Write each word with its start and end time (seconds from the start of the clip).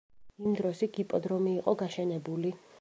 იმ 0.45 0.55
დროს 0.61 0.81
იქ 0.87 0.97
იპოდრომი 1.05 1.55
იყო 1.61 1.79
გაშენებული. 1.85 2.59